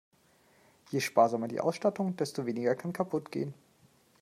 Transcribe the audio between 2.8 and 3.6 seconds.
kaputt gehen.